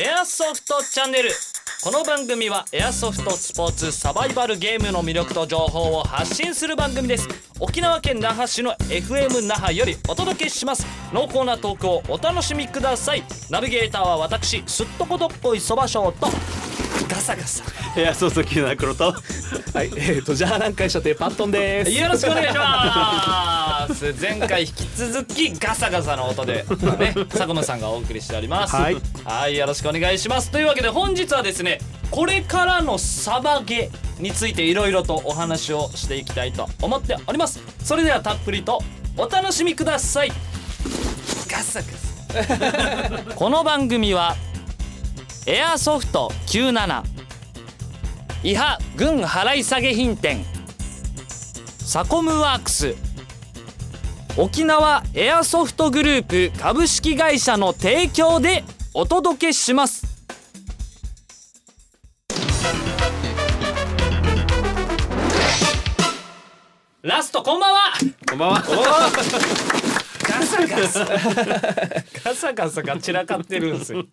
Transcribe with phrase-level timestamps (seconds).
[0.00, 1.30] エアソフトチャンネル。
[1.82, 7.26] この番組はエアソフトスポーツサバイバルゲームの魅力と情報を発信する番組です。
[7.58, 10.86] 沖縄県那覇市の FM 那覇よりお届けします。
[11.12, 13.24] 濃厚なトークをお楽しみください。
[13.50, 16.28] ナビゲーターは私すっとこどっこいそばしょうと
[17.08, 17.64] ガサガサ。
[17.98, 19.12] いやそうそうキナクロと。
[19.74, 21.90] はい、えーとじゃあ南海射程パットンです。
[21.90, 24.14] よろしくお願いします。
[24.20, 26.64] 前回引き続きガサガサの音で
[26.98, 28.76] ね佐久間さんがお送りしております。
[28.76, 28.96] はい。
[29.24, 30.50] はいよろしくお願いします。
[30.50, 31.80] というわけで本日はですね
[32.10, 37.60] これからのサバゲについていろいろとお話をしていきたいと思っております。
[37.84, 38.82] それではたっぷりと
[39.16, 40.32] お楽しみください。
[41.50, 42.08] ガサガサ。
[43.34, 44.36] この番組は
[45.50, 47.02] エアソフト97
[48.42, 50.44] 伊波軍払い下げ品店。
[51.78, 52.94] サコムワークス。
[54.36, 58.62] 沖縄エアソフトグループ株式会社の提供で
[58.92, 60.06] お届けします。
[67.00, 67.92] ラストこんばんは。
[68.28, 68.62] こんばんは。
[70.22, 71.06] ガサガサ。
[71.06, 71.97] ガ
[72.38, 74.04] サガサが散らかってるんですよ。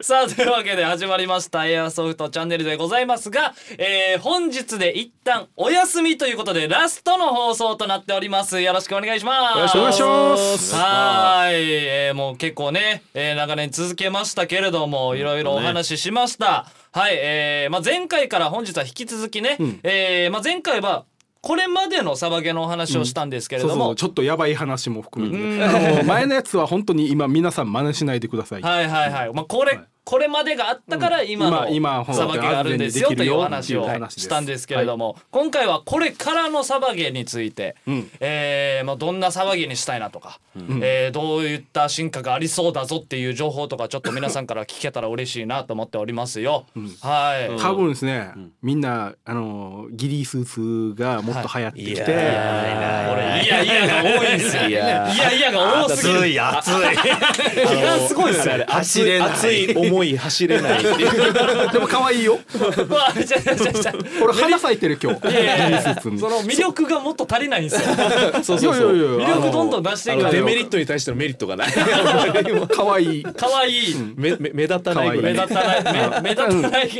[0.00, 1.66] さあというわけで始まりました。
[1.66, 8.60] エアソフトチャンネルでございますが、えー本日で一旦お休みということでラストの放送となっております。
[8.60, 9.56] よろしくお願いします。
[9.56, 10.74] よろしくお願いします。
[10.74, 21.04] はい、えーもう結構ね、えー長年続けましたけれどもいろいろお話ししました、はい、えーまあ、前回から本日は引き続きね、えーまあ、前回は
[21.40, 25.58] これまでのサバゲのお話をしたんですけれども、そうそうちょっとやばい話も含めて。
[25.58, 29.32] ね、あの前のやつは本当に今皆さん真似しないでください、はいはいはい。
[29.32, 33.10] まあこれ、はいこれまでがあったから今の今今サバゲがあるんですよ。
[33.14, 38.10] というお話をしたんですけれども、今回はこれからのサバゲについて、ん。
[38.18, 40.40] えーまあどんなサバゲにしたいなとか、
[40.80, 46.64] えーどういった進化がありそうだぞっていう情報とかちょっと皆さんから聞けたら嬉しいなと思っておりますよ。
[47.02, 47.60] はい。
[47.60, 52.12] 多分ですね、みんなあのギリースーツがもっと流行ってきて、はい。
[52.12, 54.62] いや俺いやいやが多いんですよ。
[54.62, 56.18] いいややいやが多すぎる。
[56.18, 57.76] 熱い熱い。
[57.76, 58.54] いやすごいですよ。
[58.54, 61.70] あれ走い熱い思い走れないっていう。
[61.72, 62.38] でも可愛いよ。
[62.54, 63.92] うわちゃちゃちゃちゃ
[64.22, 65.20] 俺花咲いてる今日。
[66.18, 67.94] その魅力がもっと足りないんですよ。
[68.42, 69.18] そうそうそう。
[69.18, 71.68] 魅力どんどん出していあのかないとデメリットに対してのメリットがない。
[71.72, 73.22] 可愛い。
[73.36, 73.94] 可愛い。
[74.16, 75.18] 目目目立たない。
[75.18, 75.84] 目立たない。
[75.84, 76.90] 目目立たない。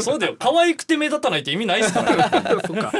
[0.00, 0.36] そうだよ。
[0.38, 2.30] 可愛くて目立たないって意味ないですから。
[2.66, 2.92] そっか。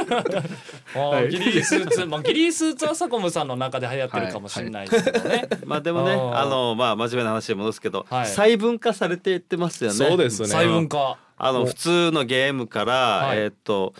[1.29, 2.05] ギリースーツ。
[2.05, 5.47] まあギリースーツはサコムさんの中で流行ってるかもしれないですけどね。
[5.65, 8.27] まあでもねあのまあ真面目な話に戻すけど、はい。
[8.27, 9.95] 細分化されていってますよね。
[9.95, 10.47] そうですね。
[10.49, 11.17] 細分化。
[11.37, 12.93] あの普通のゲームから、
[13.27, 13.37] はい。
[13.39, 13.93] えーっと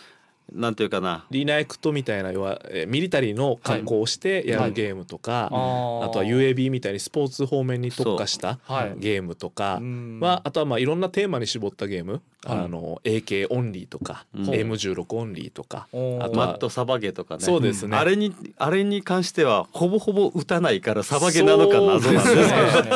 [0.53, 1.25] なんていうかな。
[1.29, 6.05] リナエクトみたいな要はえーミリタリーの格好をしてやるゲームとか、あー。
[6.05, 8.59] あとは UAB みたいにスポーツ方面に特化した
[8.97, 10.19] ゲームとか、うん。
[10.19, 14.43] まあ、あとはまあいろんなテーマに絞ったゲーム、あの AK オンリーとか、うん。
[14.45, 17.43] M16 オンリーとか、あとはマットサバゲとかね。
[17.43, 17.97] そうですね。
[17.97, 22.91] あれにあれに関してはほぼほぼ打たないからサバゲなのか謎なんですそうよですね。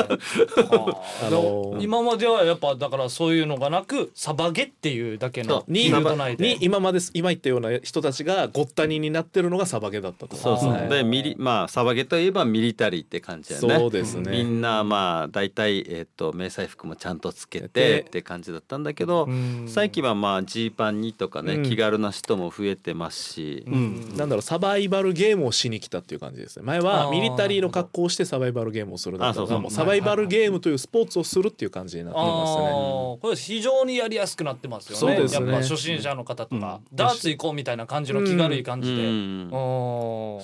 [1.27, 6.99] あのー今まではやっぱだからそういうのがなくサバゲっていうだけのに今まで
[7.41, 10.57] ったような人たちがごったにになってるのがサバゲだったとそう。
[10.59, 13.75] そうでミリまあサバゲといえばミリタリーって感じだよね。
[13.79, 14.31] そうですね。
[14.31, 19.65] みんなまあ大体えっ、と迷彩服もちゃんとつけでてって感じだったんだけどうん。
[19.67, 21.63] 最近はまあジーパンにとかね、うん。
[21.63, 24.15] 気軽な人も増えてますし、うん。
[24.15, 26.63] なんだろうサバイバルゲームをしに来たっていう感じですね。
[26.65, 29.57] 前あはーミリタリーの格好をしてサバイバルゲームをするだったのあそうそう。
[29.57, 32.63] がもうサバイバルゲームというスポーツをするっていう感じになってあますね。
[32.63, 34.97] ーこれ非常にやりやすくなってますよね。
[34.99, 35.51] そうですね。
[35.51, 39.49] やっぱ初心者の方とか、ダーツ行こうみたいな感じの気軽い感じで、うん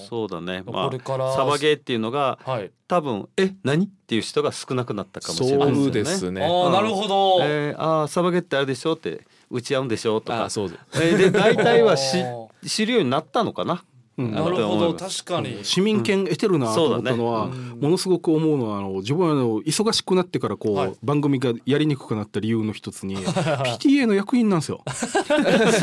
[0.10, 6.44] そうだねまこれからあサバゲーっていうのがはい多分え何っていう人が少なくなったかもしれないそうでですね。
[6.44, 10.78] ああなるほど、えー、あサバゲーってあれでしょって打ち合うんでしょとかあそうで。
[10.96, 12.18] えーで大体はし
[12.66, 13.84] 知るようになったのかな。
[14.18, 14.32] うん。
[14.32, 14.94] なるほど。
[14.94, 20.94] 確かに、市民権得てるなと思ったのは、ものすごく思うのはあの自分はあの忙しくなってからこう、はい。
[21.04, 24.84] 番組がやりにくくなった理由の一つに PTA の役員なんですよ。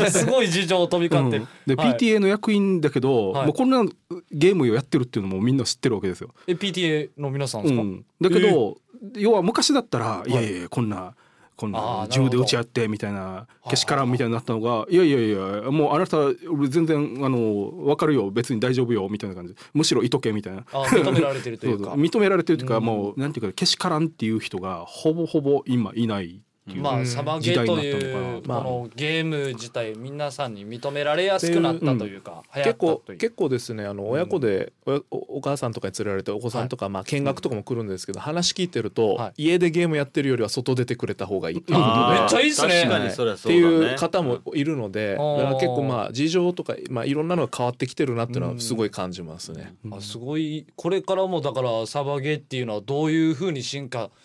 [0.09, 1.97] すごい事情飛び交ってる、で、はい。
[1.97, 3.45] PTA の役員だけど、はい。
[3.47, 3.83] もうこんな
[4.31, 6.31] ゲームをやってるっていうのもみんな知ってるわけですよ。
[6.47, 8.77] え PTA の皆さんですか、うん、だけど、
[9.15, 11.15] 要は昔だったら、いやいやこんな
[11.55, 12.07] こんあーななるほど。
[12.07, 16.17] 銃で撃ち合ってみたいなけしからんみたいになったのがいやいやいやもうあなた
[16.49, 18.29] 俺全然あの分かるよ。
[18.31, 19.07] 別に大丈夫よ。
[19.09, 19.55] みたいな感じ。
[19.73, 20.65] むしろいとけみたいな。
[20.71, 21.91] あ認められてるというか。
[21.97, 22.83] 認められてるというか、うん。
[22.83, 39.43] もうなんていうかけしからんっていう人がほぼほぼ今いないまあサバゲーというこのゲーム自体皆さんに認められやすくなったというか流行った結構結構ですねあの親子で、おおお母さんとかに連れられてお子さんとか、まあ見学とかも来るんですけど、話聞いてると、はい。
[39.43, 45.37] 家でゲームやってるよりは外出てくれた方がいいっていうことであーめっちゃいいっすね確かにそれはっていう方もいるので、うん。
[45.37, 49.75] だから結構まあ事情とか、まあ、いろんなのが変わってきてるなっていうのはすごい感じますね。
[49.91, 50.65] あすごい。
[50.75, 54.15] これからもだからサバゲーっていうのはどういうふうに進化して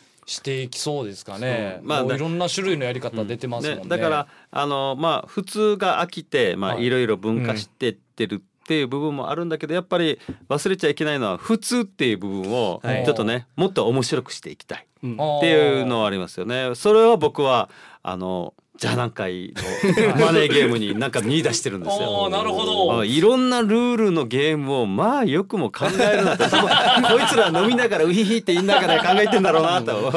[0.63, 1.81] いきそうですかね。
[1.83, 3.83] まあいろんな種類のやり方出てますもんね。
[3.85, 6.85] ね、だからあのまあ普通が飽きてまあはい。
[6.85, 13.05] いろいろ分化してってるっていう部分もあるんだけどやっぱり忘れちゃいけないのは普通っていう部分をはい。
[13.05, 16.75] ちょっとねもっと面白くしていきたいうんっていうのはありますよね。
[16.75, 17.69] それは僕は
[18.03, 22.31] あのじゃあ何回のマネーゲームになんか見出してるんですよ。
[22.33, 23.01] なるほど。
[23.01, 26.45] あいろんなルールのゲームをまあよくも考えるなと。
[26.49, 30.11] こいつら飲みながらウヒヒって言いながら考えてんだろうなと。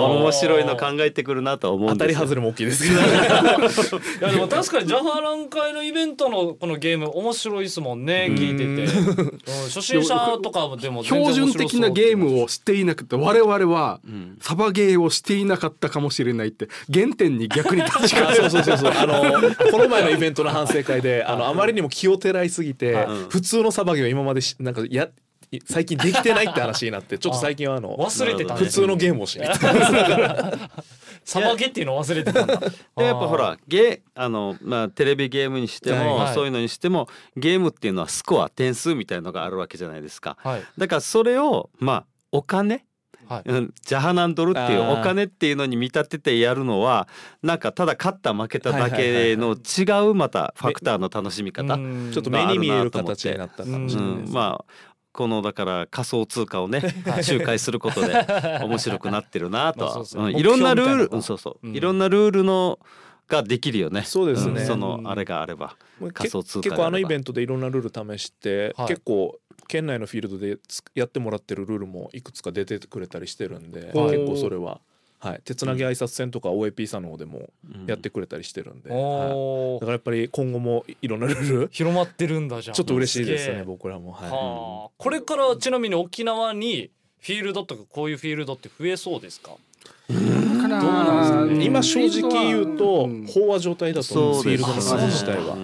[0.00, 2.14] 面白いの考えてくるなと思うんですよ。
[2.14, 14.38] 当たり外れも大きいですけど いやでも確かにジャハラン会のイベントのこのゲーム面白いですもんね聞いてて、うん初心者とかでも標準的なゲームをしていなくて我々はん。
[14.40, 18.92] サバゲーをしていなかったかもしれないって原点に逆に確かあそうそうそうそう。
[18.94, 19.22] あの
[19.70, 25.08] この前のイベントの反省会で あのあまりにも気をてらいすぎて、うん普通のサバゲーを今までしなんかや
[25.66, 28.60] 最近できてないって話になってちょっと最近はあの忘れてたね。
[28.60, 29.66] 普通のゲームをしに行って
[31.24, 32.58] サバゲっていうの忘れてたんだ。
[32.58, 36.34] でやっぱほらゲーあの、まあ、テレビゲームにしても、はい。
[36.34, 40.36] そういうのにしてもゲームっていうのはスコア点数みたいのがあるわけじゃないですか。
[40.40, 40.62] はい。
[40.78, 42.84] だからそれをまあお金
[43.28, 43.42] はい。
[43.48, 47.08] うんジャハナンドルっていうお金っていうのに見立ててやるのは
[47.42, 52.10] なんかただ勝った負けただけはいの違うまたファクターの楽しみ方、うん。
[52.12, 54.72] ちょっと目に見える形になったかもしれないです、うん、まあ
[55.12, 58.26] このだから仮想通貨をね仲介することで
[58.62, 61.74] 面白くなってるなと まいろんなルールうんそうそう、うん。
[61.74, 62.78] いろんなルールの
[63.28, 64.02] ができるよね。
[64.02, 64.62] そうですね。
[64.62, 64.66] ん。
[64.66, 65.76] そのあれがあれば。
[66.00, 68.88] まあ仮想通貨け結構あのイベンントでいろんなルール試して、はい。
[68.88, 69.38] 結構
[69.68, 74.80] 県内のフィールドでつやってもらってるルールもいくつか出てくれたりしてるんで結構それは、
[75.18, 77.50] はい、手つなぎ挨拶戦とか OAP さんの方でも
[77.86, 79.00] やってくれたりしてるんで、はい。
[79.00, 84.30] おーだからやっぱり今後もいろんなルール広まってるんだじゃんちょっと嬉しいですね僕らも、はい。
[84.30, 84.90] はあ。
[84.96, 89.52] これからちなみに沖縄にフィールドとかこういうフィールドって増えそうですか？
[90.08, 91.64] どうなんですかね。
[91.64, 95.56] 今正直言うとうん飽和状態だと思うんですフィールドの数自体は。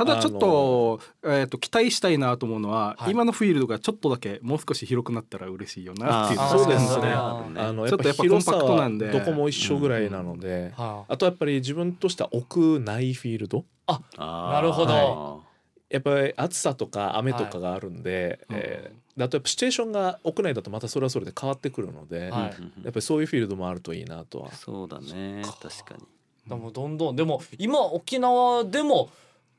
[0.00, 3.12] うんうんただちょっと,、えー、と期待したいなと思うのは、はい。
[3.12, 7.12] 今のフィールドがちょっとだけもう少し広くなったら嬉しいよなっていうそうですね。
[7.12, 9.10] あのちょっとやっぱコンパクトなはんで。
[9.10, 11.16] どこも一緒ぐらいなので、はあ。
[11.16, 13.64] とやっぱり自分としては屋内フィールド？
[13.86, 14.52] あー。
[14.52, 15.42] なるほど。
[15.90, 22.82] やっぱり暑さとか雨とかがあるんで、えーだとやっぱシチュエーションが屋内だとまたそれはそれで変わってくるので、はいうんうん。
[22.82, 24.50] やっぱりそういうフィールドもあるといいなとは。
[24.52, 25.42] そうだね。
[25.60, 26.06] 確かに。
[26.48, 27.16] でもどんどん。
[27.16, 29.10] でも今沖縄でも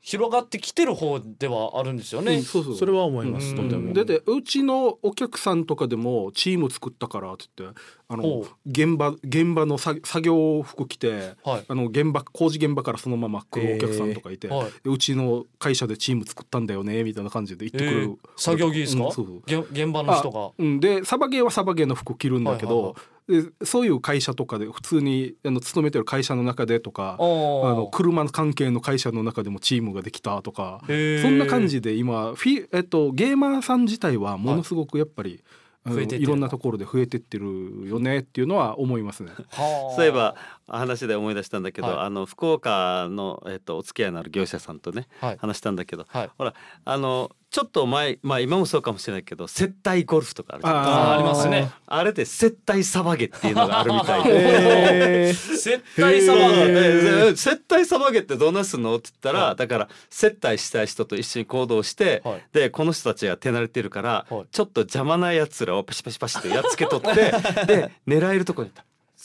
[0.05, 3.55] 広がってきてる方ではあるんですよね、うんそうそうそれは思います、うん。
[3.55, 3.94] とても。
[3.94, 7.79] だってうちのお客さんとかでもチーム作ったからって言って
[8.09, 11.65] あの現場現場の作作業服着てはい。
[11.65, 14.71] あの現場工事現場からそのまま来るお客さんとかいて、はい。
[14.83, 19.41] でうちの会社でチーム作ったんだよねみたいな感じで言ってくる、えー作業着ですか、うんそうそう。
[19.45, 20.47] げ現場の人が。
[20.47, 35.43] あうん、でサバゲーはサバゲーの服着るんだけど、はいはいでそういう会社とかで普通にあの勤めてる会社の中でとかあの車関係の会社の中でもチームができたとかそんな感じで今フィ、えっと、ゲーマーさん自体はものすごくやっぱり、
[35.85, 39.31] あの増えていろんなところで増えてってるよねっていうのは思いますね。
[39.49, 39.95] はあ。
[39.95, 40.35] そういえば
[40.67, 41.97] 話で思い出したんだけど、はい。
[42.06, 45.37] あの福岡の、えっと、お付き合いのある業者さんとね、はい。
[45.37, 46.30] 話したんだけど、はい。
[46.37, 46.53] ほら
[46.85, 51.14] あのちょっと前まあ今もそうかもしれないけど接待ゴルフとかあるじゃないですかあー。
[51.14, 51.69] ありますね。
[51.86, 54.31] あれで接待サバゲっていうのがあるみたいで。
[55.28, 55.33] えー。
[55.36, 57.31] 接待様えでー。
[57.33, 59.56] え接待サバゲってどんなすんのって言ったら、はい。
[59.56, 62.44] だから接待したい人と一緒に行動して、はい。
[62.54, 64.45] でこの人たちが手慣れてるから、はい。
[64.52, 67.14] ちょっと邪魔なやつらをパシパシパシってやっつけとって
[67.68, 68.72] で狙えるとこに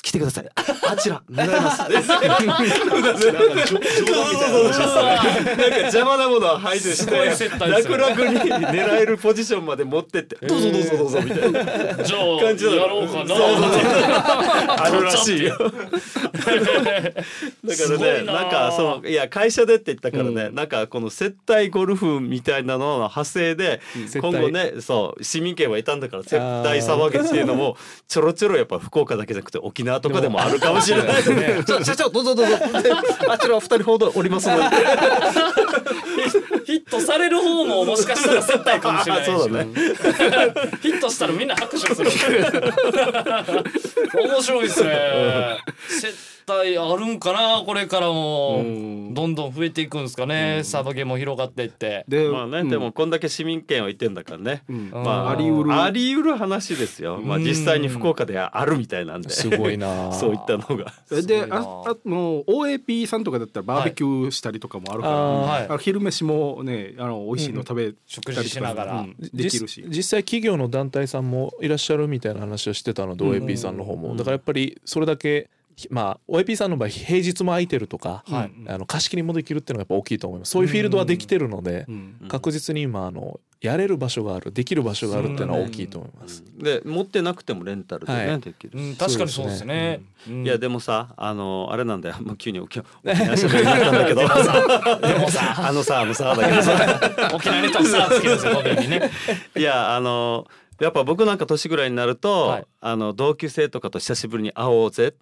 [0.02, 0.48] 来てください。
[0.54, 1.78] ああちら狙います。
[1.90, 2.16] なんか
[5.78, 10.36] 邪魔なものは排除して待です楽々に狙えるポジションまで持ってって。
[10.46, 11.64] どうぞどうぞどうぞみたいな。
[11.64, 11.76] 感
[12.56, 12.76] じなの。
[12.76, 13.28] やろうかな。
[13.28, 13.82] そうそうそう
[14.68, 15.58] あるらしいよ。
[15.58, 16.62] だか
[17.92, 18.32] らねな。
[18.32, 23.80] なんかそのいや会社でって言ったからね、なんかこの接待ゴルフみたいなのの派生で
[24.20, 27.76] 今後ねそう市民権はいたんだから接待サバゲっていうのも
[28.06, 31.62] ちょろちょろやっぱ福岡だけじゃなくて沖縄とかでもあるかもしれないですね。
[31.66, 32.56] ちょちょちょどうぞどうぞ。
[32.82, 32.92] で
[33.28, 34.64] あちら二人ほどおりますので。
[36.64, 39.72] ヒットされる方ももしかしたら接待かもしれないし そうだね。
[40.82, 42.10] ヒットしたらみんな拍手する。
[44.14, 45.58] 面白いですね
[46.48, 48.60] せ体あるんかなこれからも。
[48.60, 49.14] うん。
[49.14, 50.62] どんどん増えていくんですかね。
[50.64, 52.04] サバゲーも広がっていって。
[52.08, 52.68] でまあね、うん。
[52.68, 55.74] でもこんだけ市民権を言ってんだからね、まああり得る。
[55.74, 57.44] あり得る話ですよ、まあ、うん。
[57.44, 60.12] 実際に福岡であるみたいなんで、すごいな。
[60.14, 60.92] そういったのが。
[61.06, 65.24] すでああの OAP さんとかだったらバーベキューしたりとかもあるから、はい。
[65.24, 65.64] あーはい。
[65.66, 69.00] あの昼飯もねあの美味しいの食べたりとか、食事しながら。
[69.00, 69.16] うん。
[69.18, 69.84] できるし。
[69.86, 73.44] 実実際企業の団体さんもいらっしゃるみたいな話をしてたので、うん。
[73.44, 74.14] OAP さんの方も。
[74.16, 75.50] だからやっぱりそれだけ
[75.90, 78.52] まあ OAP さんの場合平日も空いてるとか、はい。
[78.66, 80.50] あの貸し切りもできるっていうのがやっぱ大きいと思います。
[80.50, 82.16] そういうフィールドはできてるので、うん。
[82.28, 86.44] 確実に今あのやれる場所があるできる場所があるっていうのは大きいと思います。
[86.58, 88.40] で持ってなくてもレンタルでね、はい。
[88.40, 90.00] できるし、うん確かにそうですね。
[90.28, 90.44] うん。
[90.44, 94.20] いやでもさあのあれなんだよもう急に 沖縄になったんだけど。
[94.20, 97.00] でもさあのさあのさだけどさ。
[97.34, 100.46] 沖縄にとさつけるんですいやあの
[100.80, 102.66] やっぱ僕なんか年ぐらいになると、はい。
[102.80, 105.14] あの同級生とかと久しぶりに会おうぜ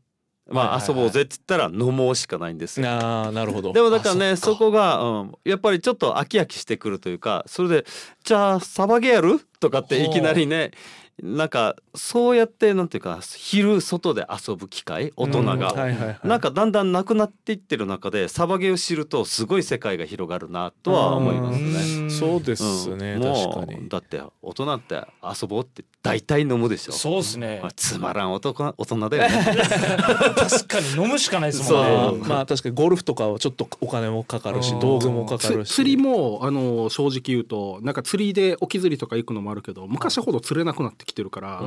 [0.48, 2.88] まあ、遊ぼうぜって言ったら飲もうしかないんですよ。
[2.88, 3.72] ああなるほど。
[3.72, 7.86] でもだからねあそこが、うん、やっぱりちょっと飽き飽きしてくるというかそれで
[8.24, 10.70] 「じゃあサバゲーやる?」とかっていきなりね
[11.22, 16.18] なんかそうやってなんていうか昼外で遊ぶ機会大人が、うんはいはいはい。
[16.24, 22.02] なんかだんだんなくなっていってる中でサバゲーを知るとすごい世界が広がるなとは思いますね。
[22.02, 22.10] うん。
[22.10, 23.22] そうですね、うん。
[23.22, 23.88] 確かもうに。
[23.88, 26.92] だって大人って遊ぼうって大体飲むでしょ。
[26.92, 27.60] そうですね。
[27.62, 29.56] まあつまらん男大人だよね。
[30.36, 31.80] 確かに飲むしかないですも
[32.12, 32.28] んね。
[32.28, 34.80] まあ確かにゴルフとかはちょっとお金もかかるしうん。
[34.80, 35.72] 道具もかかつるし。
[35.72, 41.62] 釣りもあの正直言うとなんか釣りで沖釣りとか行くのもあるけど昔ほど釣れなくなってきてるから、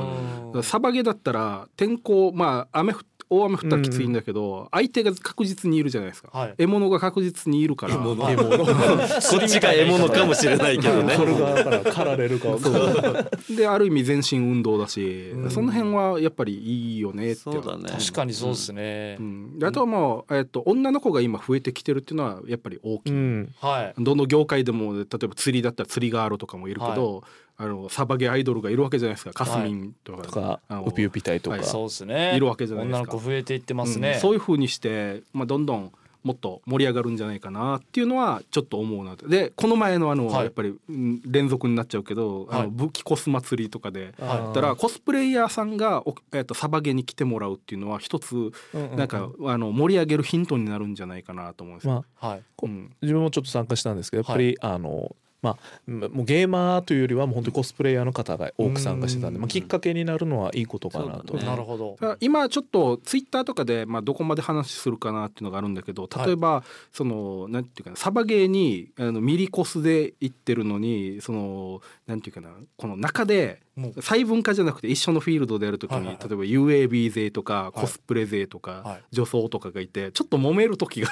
[0.54, 0.62] うん。
[0.62, 3.00] サバゲだったら天候まあ雨降
[3.32, 6.54] 大雨降ったらきついんだけど、相手が確実にいるじゃないですか、はい。
[6.58, 7.94] 獲物が確実にいるから。
[7.94, 8.16] 獲物。
[8.16, 11.14] こっちが獲物かもしれないけどね。
[11.16, 17.84] それがだから狩られるか分かんないである意味全身運動だし、その辺はやっぱりいいよねってそうだね。
[17.88, 19.16] 確かにそうですね。
[19.20, 23.54] うん、であとはもう、えっと女の子が今増えてきてるっていうのはやっぱり大きい、うん。
[23.60, 24.02] はい。
[24.02, 27.22] どの業界でも例えば釣りだったら釣りガールとかもいるけど、
[27.62, 29.32] あのサバゲアイドルがいるわけじゃないですか。
[29.34, 31.56] カスミンとか,、とかあのウピウピ隊とか。
[31.56, 31.66] はい。
[31.66, 32.34] そうですね。
[32.34, 32.98] いるわけじゃないですか。
[33.02, 34.00] 女の子増えていってますうん。
[34.00, 39.28] ねそういう風にして、まあ、どんどんもっと盛り上がるんじゃないかなっていうのはちょっと思うなと。
[39.28, 40.44] でこの前のあの、はい。
[40.44, 42.66] やっぱりうん連続になっちゃうけど、あはい。
[42.68, 44.14] の武器コス祭りとかで。
[44.18, 51.92] あーだからコスプレイヤーさんが、おえっとサバゲに来てもらうっていうのは一つうんうんなんか、あの盛り上げるヒントになるんじゃないかなと思うんですよ。
[51.94, 52.42] まあはい。
[52.62, 52.90] うん。
[53.02, 61.44] 自分もちょっと参加したんですけどやっぱり、あのまあもうゲーマーというよりはもう本当にコスプレイヤーの方が多く参加してたんで、まあ、きっかけになるのはいいことかなと、ね。
[61.44, 62.16] なるほど。
[62.20, 74.02] 今ちょっとツイッターとかで、まあ、どこまで話するかなっていうのがあるんだけど例えば、そのなんていうかなサバゲーにあのミリコスで行ってるのにそのなんていうかなこの中でもう。
[74.02, 76.28] 細分化じゃなくて一緒のフィールドでやるときに、はいはいはい。
[76.28, 77.80] 例えば UAB 勢とかい。
[77.80, 79.02] コスプレ勢とか、はい。
[79.10, 81.08] 女装とかがいてちょっと揉める時が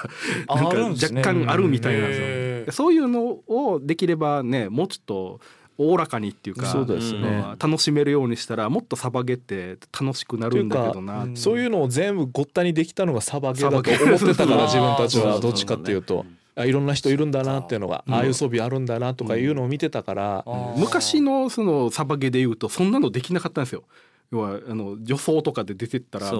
[0.46, 1.20] あなんかあるんですね。
[1.20, 2.72] 若干あるみたいなんですよ。
[2.72, 5.40] そういうのをできればねもうちょっと
[5.78, 15.38] おおらかにっていうかそうですね、まあ楽しめるようにしたらもっとサバゲって楽しくなるんだけどなそういうのを全部ごったにできたのがサバゲーだと思サバゲーってたから自分たちは。
[15.38, 16.26] どっちかっていうと
[16.58, 20.44] あいろんな人いるんだなっていうのが、うんああいう装備あるんだなとかいうのを見てたから、
[20.76, 23.84] 昔のそのサバゲで言うとそんなのできなかったんですよ。
[24.30, 26.30] 要はあの女装とかで出てったら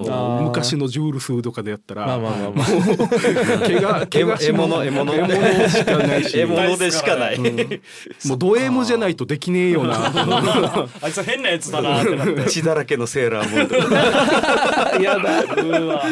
[0.41, 2.67] 昔のジュールスとかでやったら、まあまあまあまあ。
[3.65, 6.37] 怪我怪我し獲物獲物獲物しかないし。
[6.37, 7.35] 獲物でしかない。
[7.35, 7.81] うん。
[8.29, 9.95] もうド M じゃないとできねえよな。
[11.01, 12.45] あいつ変なやつだなってなって。
[12.45, 15.01] 血だらけのセーラームーン。
[15.01, 16.03] やだうわ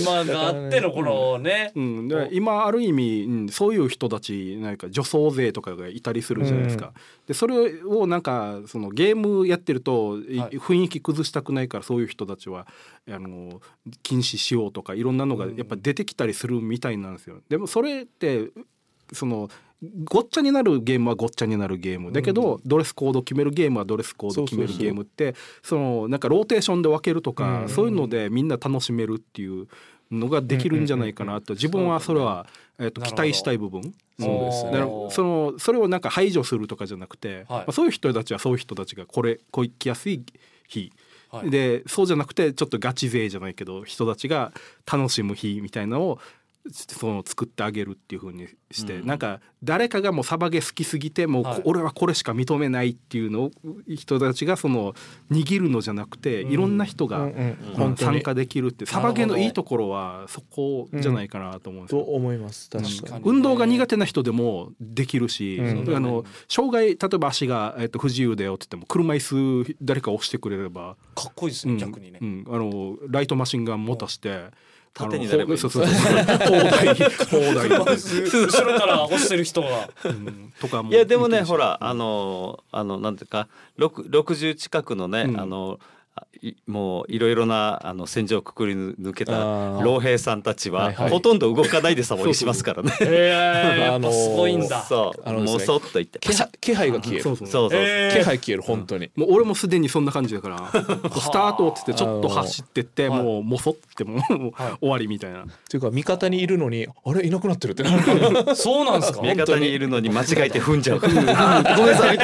[0.00, 1.72] 今があってのこのね。
[1.74, 6.92] うん、で今ある意味、うん、そういう人たちなんか女装勢とかがいたりするじゃないですか。
[7.26, 10.58] でそれをなんかそのゲームやってると、いはい。
[10.58, 12.66] 雰囲気崩したくないからそういう人たちは
[13.08, 13.60] あの
[14.02, 17.40] 禁止しようとかいろんなのがやっぱ出てきたりするみたいなんですよ。
[17.48, 18.50] でもそれって
[19.12, 19.48] その
[20.04, 22.10] ごっちゃになるゲームはごっちゃになるゲーム。
[22.10, 27.68] だけど、ドレスコード決めるゲームはドレスコード決めるゲームってそのなんかローテーションで分けるとか、うん。
[27.68, 29.68] そういうのでみんな楽しめるっていう
[30.10, 31.52] のができるんじゃないかなと。
[31.54, 32.46] 自分はそれは、
[32.78, 33.82] えっと期待したい部分。
[34.18, 34.72] そうですね。
[35.10, 40.22] そのそれをなんか排除するとかじゃなくて、まあ、そういう人たちはそういう人たちがこれこう来やすい
[40.68, 40.92] 日、
[41.30, 41.50] はい。
[41.50, 44.52] でそうじゃなくてちょっとガチ勢じゃないけど人たちが
[44.90, 46.18] 楽しむ日みたいなのを
[46.70, 51.62] その作ってあげるっていう風にして、なんか誰かがもうサバゲ好きすぎてもうこ、はい。
[51.64, 53.50] 俺はこれしか認めないっていうのを
[53.88, 54.94] 人たちがその
[55.30, 57.56] 握るのじゃなくて、いろんな人が、うん
[57.96, 62.02] 参加できるってサバゲのいいところはそこじゃないかなと思うんですとよ。
[62.04, 62.68] 思います。
[62.70, 65.96] 確かに運動が苦手な人でもできるし、うん。
[65.96, 71.76] あの障害例えば足が、えっと不自由だよって言っても車椅子誰か押してくれれば、かっこいいですうん。
[71.76, 72.18] ね逆にね。
[72.20, 72.44] うん。
[72.48, 74.46] あのライトマシンガン持たして
[74.96, 75.94] 縦になればいいそうそうそう。
[78.46, 79.90] 後ろから押してる人が。
[80.04, 83.48] うんとかもいやでもねほらあのあのなんていうか
[83.78, 85.40] 6 60近くのね、うん。
[85.40, 85.78] あの
[86.66, 89.32] もういろいろなあの戦場をくくり抜けた
[89.80, 91.10] 老兵さんたちは、はいはい。
[91.10, 92.92] ほとんど動かないでサボりしますからね。
[93.00, 93.32] え
[93.78, 94.82] え やっぱすごいんだ。
[94.82, 95.20] そう。
[95.24, 96.20] あのもうそっと言って。
[96.60, 97.22] 気配が消える。
[97.22, 97.48] そうそう。
[97.48, 98.18] そうそう、えー。
[98.18, 99.10] 気配消える本当に。
[99.16, 104.20] もう俺もすでにそんな感じだから スタートっつってちょっと走ってってはいもうもそってもう
[104.80, 105.40] 終わりみたいな。
[105.42, 108.54] っていうか味方にいるのにあれいなくなってるってなる。
[108.54, 109.22] そうなんですか？
[109.22, 111.00] 味方にいるのに間違えて踏んじゃう。
[111.00, 111.34] ごめんな
[111.96, 112.18] さい。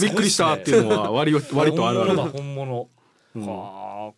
[0.00, 0.54] びっくりした。
[0.54, 2.88] っていうのは割割割とあるある本物。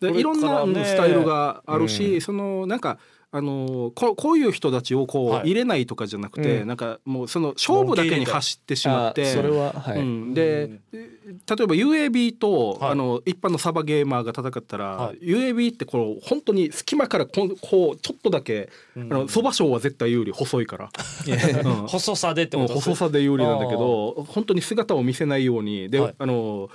[0.00, 2.98] でいろんなスタイルがあるし、そのなんか
[3.32, 5.48] あのここういう人たちをこう、はい。
[5.48, 6.68] 入れないとかじゃなくて、うん。
[6.68, 12.90] なんかもうその勝負だけに走ってしまってあそれははい、うん、で例えば UAB と、はい。
[12.92, 15.18] あの一般のサバゲーマーが戦ったら、はい。
[15.18, 20.90] UAB ってこう本当に隙間からこうこうちょっとだけ、あのそば賞は絶対有利細いから、
[21.26, 21.86] うん。
[21.88, 26.14] 細さでってこと細さで有利なんだけど本当に姿を見せないようにで、はい。
[26.18, 26.70] あの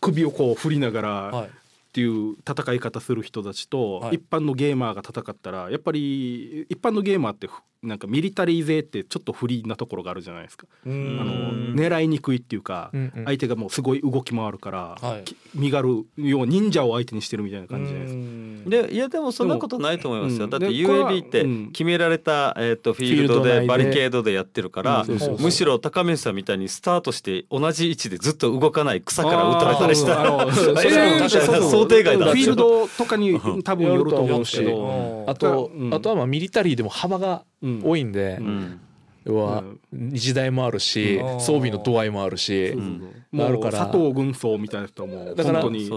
[0.00, 1.46] 首をこう振りながら、はい。
[1.46, 1.48] っ
[1.96, 4.16] ていう戦い方する人たちと、はい。
[4.16, 10.66] 一般のゲーマーが戦ったらやっぱり一般のゲーマーってふなんかミリタリー勢ってちょっと不利なところがあるじゃないですか。
[10.84, 10.98] うあの
[11.52, 13.24] ん狙いにくいっていうか、うんうん。
[13.24, 15.24] 相手がもうすごい動き回るから、はい。
[15.24, 18.20] き身軽要は忍者を相手にしてるみたいな感じじゃないですか。
[18.66, 20.48] うんでいやでもそんなことないと思いますよ。
[20.48, 21.66] だって UAB ってうん。
[21.72, 30.64] 決められた、えー、とフィールドででバリケードでやってるから、うんそうそうそうむしろ高宮さんみたいにスタートして同じ位置でずっと動かない草から撃たれたりしたら そう。
[30.64, 34.58] そうあのそれは想定外だフィールドとかに多分よると思うし
[35.26, 35.94] あと、うん。
[35.94, 38.80] あとはまあミリタリーでも幅がうん多いんで、うん。
[38.80, 38.85] 要
[39.34, 41.40] は時代もあるし、うん。
[41.40, 43.02] 装備の度合いもあるし、ん
[43.38, 43.84] あるから。
[43.84, 45.90] もう佐藤軍曹みたいな人はもうだから本当に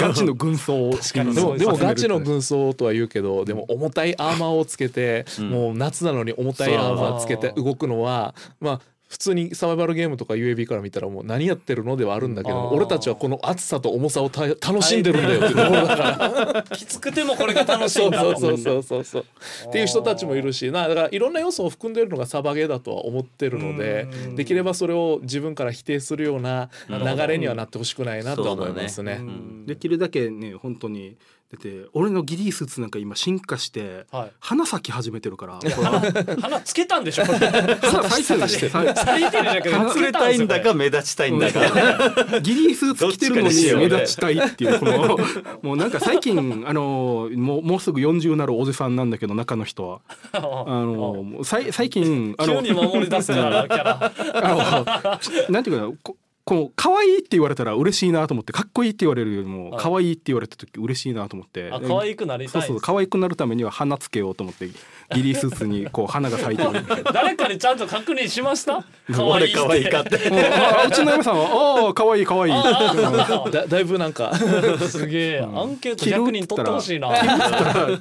[0.00, 5.50] ガチの軍曹でもでもガチの軍軍装とは言うけどでも重たいアーマーをつけて、ん。
[5.50, 8.80] もう夏なのに重たいアーマーつけて動くのはまあ
[9.14, 17.62] 普通にサバイバルゲームとか UAB から見たらもう何やってるのではあるんだけど俺たちはこの暑さと重さをた楽しんでるんだよっていうところだからきつくてもこれが。
[17.62, 18.34] 楽しいそうんだそう。
[18.36, 19.24] そうそうそうそう。
[19.68, 24.34] っていう人たちもいるしなだからいろんな要素を含んでるのがサバゲーだとは思ってるのでうん。
[24.34, 29.18] できればそれを自分から否定するような流れにはなってほしくないなとは思いますね。
[29.20, 31.16] うんできるだけね本当に
[31.54, 34.30] だって俺のギリースーツなんか今進化してはい。
[34.40, 35.58] 花咲き始めてるから。
[36.40, 37.24] 花つけたんでしょ？
[37.26, 39.44] 花咲いてるねさ咲いてる。
[39.44, 41.60] じゃなくて隠れたいんだか目立ちたいんだか。
[42.40, 45.18] ギリースーツ着てるのに目立ちたいっていうこの
[45.62, 50.00] もうなんか最近あのもうもうすぐ40になるおじさんなんだけど中の人は。
[50.32, 54.12] あの最近あの急に守り出すからキャラ。
[54.34, 56.14] あのなんていうかな
[56.46, 59.82] ここう可愛いって言われたら嬉しいなと思ってかっこいいって言われるよりもはい。
[59.82, 64.68] 可愛いって言われた時嬉しいなと思ってあ可愛くなりたいそうそう可愛くなるためには花つけようと思って
[65.14, 66.84] ギリースーツにこう花が咲いてる。
[67.14, 68.84] 誰かにちゃんと確認しました？
[69.10, 70.16] 可愛俺い可愛いかって。
[70.20, 72.52] うちの嫁さんは「ああ可愛い可愛い。
[72.52, 77.08] あだだいぶなんかすげえアンケート着る100人取ってほしいな。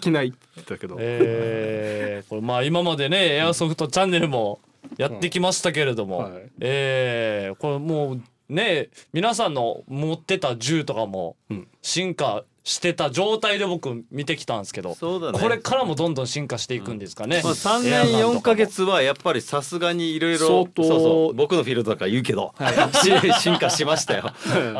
[0.01, 4.60] 着ないって言ったけど、えー、これまあ今までねエアソフトチャンネルも
[4.97, 6.32] やってきましたけれども、はい。
[6.60, 11.67] えー、これもうね皆さんの持ってた銃とかもうん。
[11.82, 15.39] 進化してた状態で僕見てきたんですけど、そうだね。
[15.39, 22.56] これからもどんどん進化していくんですかね、まあ、3年4か月はやっぱりさすがにいろいろ相そう当そう僕のフィールドだから言うけど、
[23.04, 24.32] し 進化しましたよ。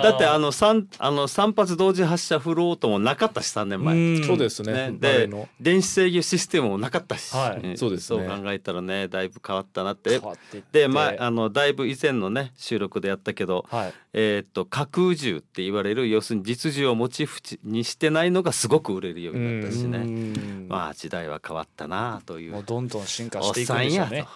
[0.02, 3.96] だってあの 3, あの3発同時発射フロートもなかったし3年前。
[3.96, 4.24] ん。
[4.24, 4.92] そうですね。
[4.92, 7.68] ね、で電子制御システムもなかったし、はい。
[7.68, 7.78] ん。
[7.78, 8.26] そうですね。
[8.26, 10.12] そう考えたらねだいぶ変わったなって。
[10.12, 10.80] 変わっていって。
[10.84, 20.68] でまああのだいぶ以前のね収録でやったけど、はいえーっと架空銃って言われる要するに実銃をモチーフにしてないのがすごく売れるようになったしね、うん。
[20.70, 22.52] まあ時代は変わったなという。
[22.52, 24.28] もうどんどん進化していくさんでしょうね。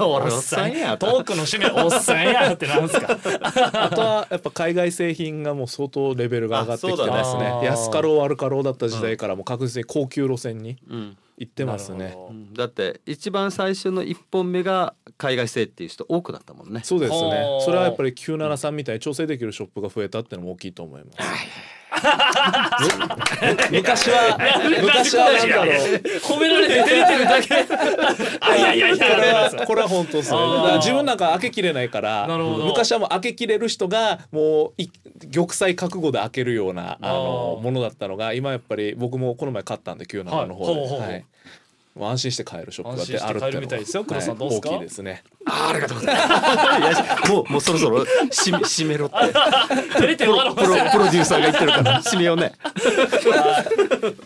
[0.00, 1.20] おっさんやトと。
[1.22, 3.18] ークの締めおっさんやってなんですか。
[3.84, 7.60] あとはやっぱ海外製品がもう相当レベルが上がってきてますね。
[7.62, 12.16] 安かろう悪かろうだった時代からもう確実に高級路線にうん行ってますね。
[12.52, 16.82] だって一番最初の一本目が海外製っていう人多くなったもんね。
[16.84, 21.18] そうですねはあそれはやっぱり973みたいに調整できるショップが増えたっていうのも大きいと思います
[23.70, 24.38] 昔は
[24.82, 25.66] 昔はなんだろう
[26.18, 27.54] 褒められて照れてるだけ。
[28.40, 29.06] あいやいやいや。
[29.06, 30.56] これはこれは本当ですねあー。
[30.56, 34.88] だから自分なんか開けきれないから昔はもう開けきれる人がもうい
[35.32, 41.24] 玉砕覚悟で開けるようなあのものだったのが今やっぱり僕もこの前買ったんで97の方で、はい
[42.00, 44.04] 安心して買えるショップが安心して買えるみたいですよ。
[44.04, 44.70] 黒さんどうですか？
[44.70, 45.22] 大きいですね。
[45.44, 47.30] あありがとうございます。
[47.32, 49.16] もうもうそろそろ締め締めろって。
[49.92, 52.52] 照れてるわプロプロデューサーが言ってるから 締めようね。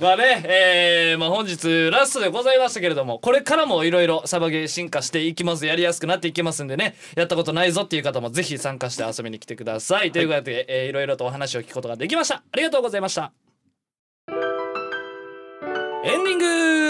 [0.01, 5.67] まあね、えーまあ、本日ラストでございましたけれどもこれからもいろいろサバゲー進化していきます。
[5.67, 6.95] やりやすくなっていきますんでね。
[7.17, 12.37] やったことないぞっていう方もぜひ参加して遊びに来てください、ということで、えーいろいろとお話を聞くことができました。
[12.37, 13.33] ありがとうございました。
[16.05, 16.86] エンディング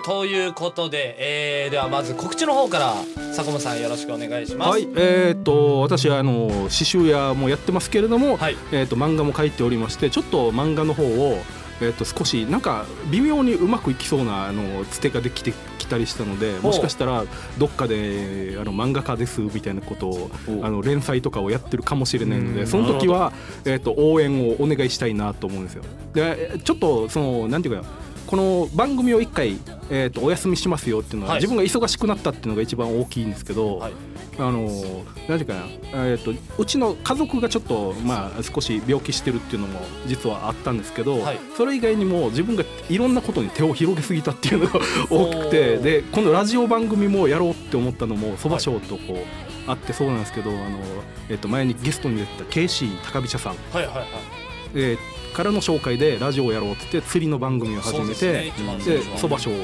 [0.00, 2.94] ということで、えーではまず告知の方から
[3.32, 4.70] 坂本さんよろしくお願いします。
[4.70, 8.56] はい、えーっと私はあの刺繍屋もやってますけれども、はい。
[8.72, 11.38] えーっと漫画も書いておりましてちょっと漫画の方を
[11.80, 17.24] えーっと少しなんか微妙にうまくいきそうなあのつてができてきたりしたのでもしかしたら
[17.58, 20.30] どっかであの漫画家ですみたいなことを
[20.62, 23.32] あの連載とかをやってるかもしれないのでその時は、
[23.64, 25.82] えーっと応援をお願いしたいなと思うんですよ。
[26.14, 27.84] でちょっとそのなんていうか
[28.34, 31.40] この番組を一回、えー、とお休みしますよっていうのは、はい。
[31.40, 33.92] 自分が忙しくなったっていうのが一番大きいんですけど、はい。
[34.38, 34.68] あの
[35.28, 35.66] 何ていうかな、
[36.06, 41.38] えー、とうちの家族がちょっと、まあ、少し病気してるっていうのも実はあったんですけど、はい。
[41.56, 50.60] それ以外にも自分がいろんなことに手を広げすぎたっていうのが大きくてでこのラジオ番組もやろうって思ったのもそば賞とこう、あってそうなんですけどあの、
[51.28, 53.54] えー、と前にゲストに出てた KC 高飛車さん。
[53.72, 58.52] はいはいはいえーからの紹介でラジオをやろうって言って釣りの番組を始めて
[59.16, 59.54] そば賞を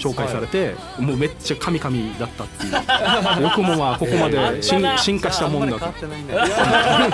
[0.00, 2.72] 紹介されて、もうめっちゃ神々だったっていう。
[3.44, 5.86] 僕もまあここまで進進化したもんだと。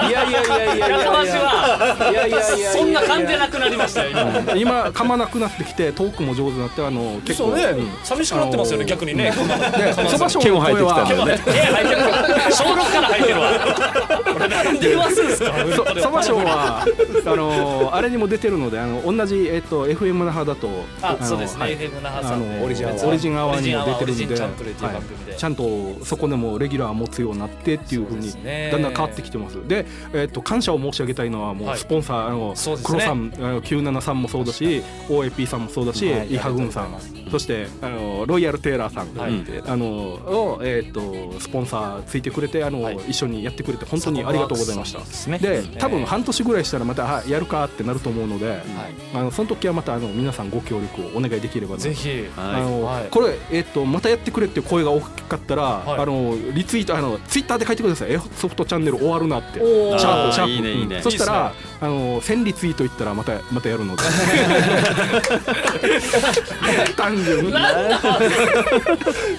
[0.08, 9.32] いやいやいやいやいやいやいやいやそんな噛んでなくなりましたよ今今噛まなくなってきてトークも上手になってあの結構、ねうん寂しくなってますよね逆にね
[9.76, 11.36] でそば賞の声生えてきたんだよは
[12.52, 16.86] 小6から入ってるわこれなんで言わすんですかそそば賞は
[17.26, 20.68] あのあれにも出てるのであの同じ、えっと、FM 那覇だと
[21.02, 21.61] あのそうですね。
[21.61, 21.76] はい。
[21.76, 22.35] FM 那覇さん。
[22.35, 24.37] あのオリジンアワーオリジンアワーにも出てるんで
[25.37, 29.66] ちゃんとそこでもレギュラー持つようになってっていうふうにだんだん変わってきてます。
[29.66, 31.76] で、えっと感謝を申し上げたいのはもはい。
[31.76, 32.98] うスポンサー、あのそうですね。
[32.98, 36.94] 黒さんあの97さんもそうだし OAP さんもそうだし、はいイハグンさん
[37.30, 39.32] そしてあのロイヤルテイラーさん、はい。
[39.66, 42.96] あのを、えっとスポンサーついてくれてあの、はい。
[43.09, 44.98] 一緒にやってくれて本当にありがとうございました。
[45.00, 45.38] ですね。
[45.38, 48.61] で多分えー半年ぐらいしたらまたあやるかってなると思うので、はい。
[49.14, 51.81] あのその時はまたあの皆さんご協力をお願いできればな。
[51.81, 52.27] ぜひ。
[52.37, 53.09] あのはい。
[53.11, 56.01] これ、えっとまたやってくれっていう声が大きかったら、はい。
[56.01, 58.18] あのリツイートあのツイッターで書いてください。
[58.35, 59.61] ソフトチャンネル終わるなって。
[59.61, 59.99] おー。
[59.99, 60.96] シャープシャープねね。
[60.96, 61.03] うん。
[61.03, 64.02] そしたらあの1000リツイートいったらまたまたやるので。
[66.96, 67.52] 単純に。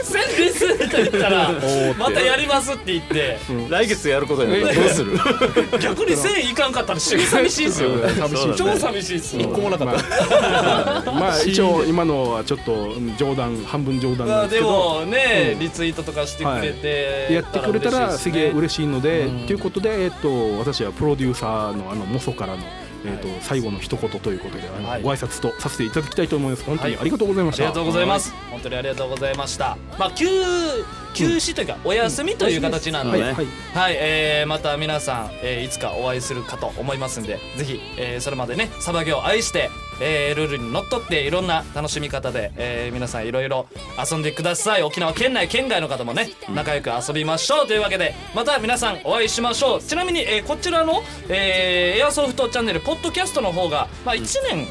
[0.02, 1.52] センリスって言ったら
[1.97, 5.19] またやりますって言って来月やることになったらどうする？
[5.82, 7.89] 逆に1000いかんかったら寂しいですよ。
[7.89, 8.56] う ん寂しい。
[8.56, 9.41] 超寂しいですよ。
[9.41, 11.12] 一個もなかった。
[11.12, 19.47] まあ、まあ一応今のはちょっとうん冗談半分冗談まあですなんでけどもね、うんリツイートとかしてくれて、やってくれたらすげえ嬉ししいので、うん。
[19.47, 22.63] ということで、えっと、私はプロデューサーのあのモソからの、
[23.06, 25.02] えっと最後の一言ということで、はい。
[25.02, 26.63] ご挨拶とさせていただきたいと思います。
[26.63, 27.02] 本当にはい。
[27.02, 28.34] ありがとうございました、ありがとうございます。
[28.52, 29.78] 本当にありがとうございました。
[29.98, 30.26] まあ休
[31.13, 33.46] 休止というかお休みという形なんで、はい、はい。
[33.74, 43.68] はい、えーまた皆さん、えーいつかお会いするかと思いますんでぜひ、えーそれまでねサバゲを愛して、えールールにのっとっていろんな楽しみ方で、えー皆さんいろいろ
[44.12, 44.84] 遊んでください。
[44.84, 49.82] 沖縄県内県外の方もね仲良く遊びましょうというわけでまた皆さんお会いしましょう。
[49.82, 54.68] ちなみに、えーこちらの、えーエアソフトチャンネルポッドキャストの方が、まあ、1年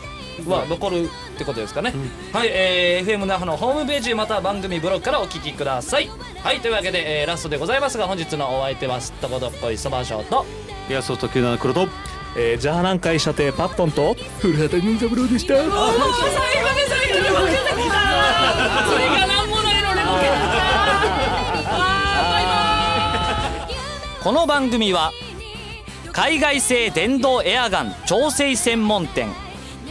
[0.49, 1.93] は残るってことですかね、
[2.33, 6.09] はい、えー FM 那覇のホームページまた番組ブログからお聞きください。
[6.43, 10.47] はいというわけで、えーラストでございますが本日のお相手はすっとこどっこいそばショーと
[10.89, 11.89] いやソフト97黒と
[12.39, 15.55] えー、ジャーナン会射程パットンと古畑任三郎でした。
[15.57, 15.73] 最後で
[16.87, 17.99] 最後でボケてきた
[18.87, 21.65] それがなんもないのねボケてき
[24.19, 25.13] たこの番組は
[26.13, 29.29] 海外製電動エアガン調整専門店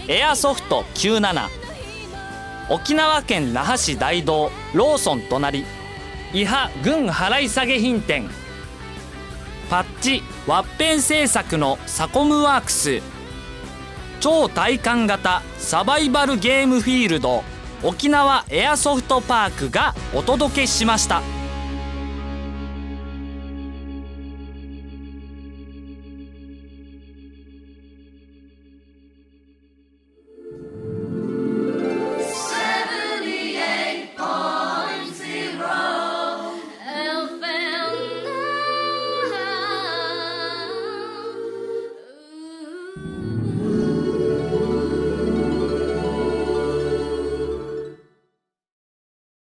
[0.07, 1.47] エアソフト97
[2.69, 5.65] 沖縄県那覇市大道ローソン隣
[6.33, 8.29] 伊波軍払い下げ品店
[9.69, 13.01] パッチワッペン製作のサコムワークス
[14.19, 17.43] 超体感型サバイバルゲームフィールド
[17.83, 21.44] 沖縄エアソフトパークがお届けしました。